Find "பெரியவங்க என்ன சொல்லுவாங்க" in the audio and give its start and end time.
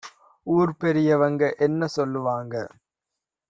0.79-2.55